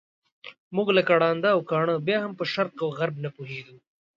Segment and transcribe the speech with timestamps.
[0.75, 3.75] موږ لکه ړانده او کاڼه بیا هم په شرق او غرب نه پوهېدو.